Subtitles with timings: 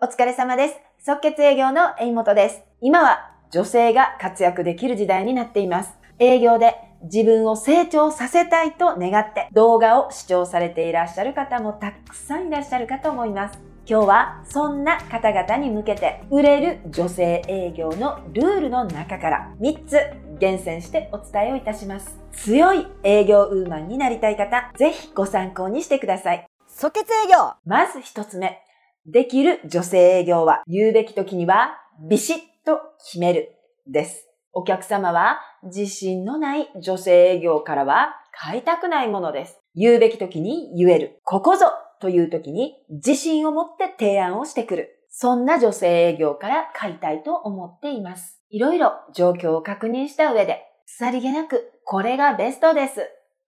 [0.00, 0.76] お疲れ様です。
[1.04, 2.62] 即決営業の江本です。
[2.80, 5.98] 今は女性が活躍できる時代になっています。
[6.20, 13.58] 営業で自分を成長させたいと願って動画を視聴されていらっしゃる方もたくさんいらっしゃるかと思います。
[13.86, 19.98] 今日はそんな方々に向けて売れる女性営業のルールの中から3つ
[20.38, 22.16] 厳選してお伝えをいたします。
[22.30, 26.46] 強い営業ウーマンになりたい方、ぜひご参考にしてください。
[26.68, 28.62] 即決営業まず1つ目。
[29.10, 33.56] できる女性営業は言うべき時にはビシッと決める
[33.86, 34.28] です。
[34.52, 39.58] お客様は自信のない女性営業からは買いたくないものです。
[39.74, 41.20] 言うべき時に言える。
[41.24, 41.68] ここぞ
[42.02, 45.06] という時に自信を持って提案をしてくる。
[45.08, 48.38] そんな女性営業から買いたいと思っています。
[48.50, 52.96] いろいろ状況を確認した上で、さりげなくこれがベストです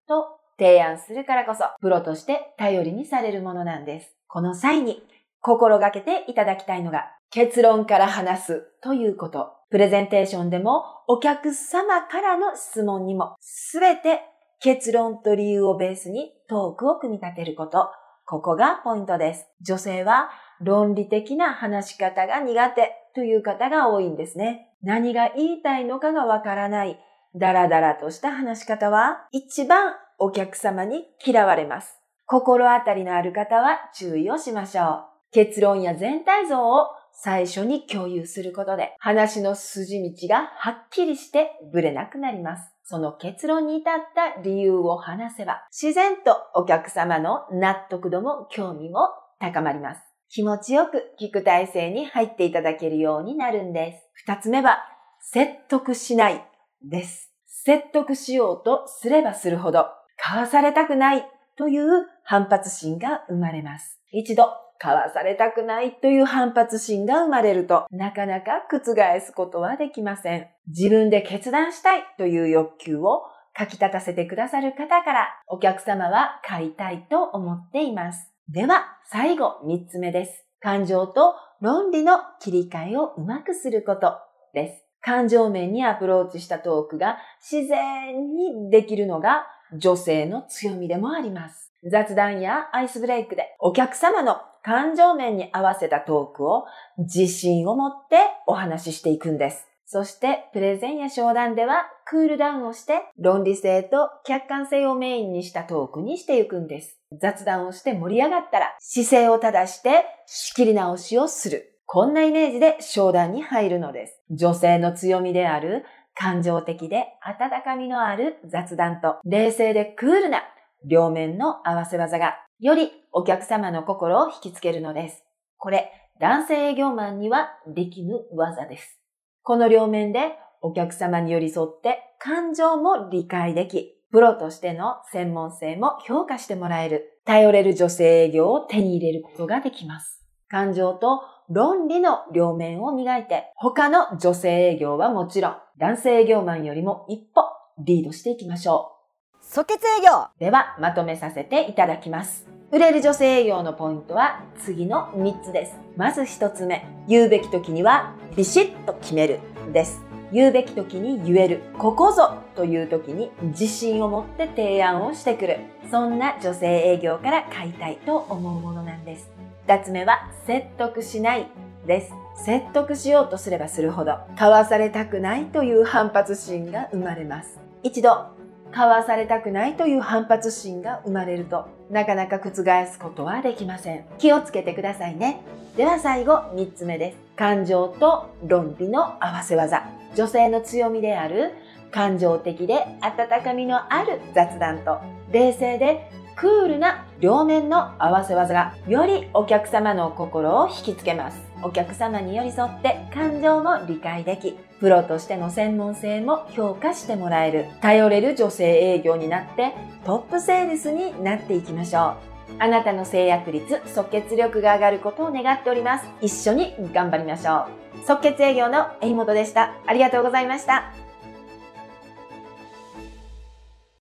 [0.08, 4.16] と提案するからこそ、プロとして頼りにされるものなんです。
[4.26, 5.02] この際に
[5.40, 9.52] 心がけていただきたいのが、結論から話すということ。
[9.70, 14.20] プレゼンテーションでもお客様からの質問にもすべて
[14.58, 17.88] 結論と理由をベースにトークを組み立てること。
[18.26, 19.46] ここがポイントです。
[19.60, 20.30] 女性は
[20.60, 24.68] 論理的な話し方が苦手という方が多いんですね。
[24.82, 26.98] 何が言いたいのかがわからない。
[27.34, 32.00] ダラダラとした話し方は一番お客様に嫌われます。
[32.26, 35.19] 心当たりのある方は注意をしましょう。
[35.32, 42.72] 結論や全体像を最初に共有することで話の筋道がはっきりしてぶれなくなります。
[42.84, 50.00] その結論に至った理由を話せば自然とお客様の納得度も興味も高まります。
[50.28, 54.08] 気持ちよく聞く体制に入っていただけるようになるんです。
[54.14, 54.78] 二つ目は
[55.20, 56.44] 説得しない
[56.82, 57.30] です。
[57.46, 59.86] 説得しようとすればするほど
[60.16, 61.24] 買わされたくない
[61.60, 64.00] という反発心が生まれます。
[64.10, 64.46] 一度
[64.78, 68.80] 買わされたくないという反発心が生まれると、なかなか覆
[69.20, 70.48] すことはできません。
[70.68, 78.32] 自分で決断したいという欲求をかき立たせてくださる方から、お客様は買いたいと思っています。
[78.48, 80.46] では、最後、三つ目です。
[80.60, 84.14] 感情と論理の切り替えをうまくすること
[84.54, 84.84] です。
[85.02, 89.46] 感情面にアプローチしたトークが自然にできるのが
[89.76, 91.72] 女性の強みでもあります。
[91.90, 96.66] 雑談やアイスブレイクでお客様の感情面に合わせたトークを
[96.98, 99.66] 自信を持ってお話ししていくんです。
[99.86, 107.00] そして、プレゼンや商談ではクールダウンをして論理性と客観性をメインにしたトークにしていくんです。
[107.20, 111.70] 雑談をして盛り上がったら姿勢を正して仕切り直しをする。
[111.86, 114.22] こんなイメージで商談に入るのです。
[114.30, 120.42] 女性の強みである感情的で温かみのある雑談と冷静でクールな
[120.84, 125.24] 両面の合わせ技がよりお客様の心を引きつけるのです。
[125.56, 125.90] これ、
[126.20, 129.00] 男性営業マンにはできぬ技です。
[129.42, 140.22] この両面でお客様に寄り添って感情も理解でき、プロとしての専門性も評価してもらえる、頼れる女性営業を手に入れることができます。
[140.48, 147.42] 感情と論理の両面を磨いて、他の女性営業はもちろん、男性営業マンよりも一歩
[147.80, 148.92] リードしていきましょ
[149.40, 149.44] う。
[149.44, 152.48] 即決営業では、まとめさせていただきます。
[152.70, 155.76] 売れる女性営業のポイントは次の3つです。
[155.96, 159.40] まず1つ目、言うべき時にはビシッと決める
[159.72, 160.00] です。
[160.32, 161.62] 言うべき時に言える。
[161.78, 165.58] ここぞという時に自信を持って提案をしてくる。
[165.90, 169.28] そんな女性営業から買いたいと思うものなんです。
[169.70, 171.46] 2つ目は説得しない
[171.86, 172.12] です。
[172.44, 177.60] 説得しようとすればするほど、買わされたくないという反発心が生まれます。
[177.84, 178.26] 一度
[178.72, 185.40] 買わされたくないという反発心が生まれるとなかなか覆すことはできません気をつけてくださいね
[185.76, 191.52] では最後3つ目です感情と論理の合わせ技女性の強みである
[191.90, 195.00] 感情的で温かみのある雑談と
[195.32, 196.08] 冷静で
[196.40, 201.38] クールな両面の合わせ技がよりお客様の心を引きつけます。
[201.62, 207.66] お客様に寄り添って感情も理解できプロとしての専門性も評価してもらえる。
[207.82, 209.74] 頼れる女性営業になって
[210.06, 212.14] トップセールスになっていきましょ
[212.48, 212.54] う。
[212.58, 216.06] あなたの制約率即決力が上がることを願っております。
[216.22, 217.66] 一緒に頑張りましょ
[218.02, 218.06] う。
[218.06, 219.74] 即決営業の江本でした。
[219.86, 221.09] ありがとうございました。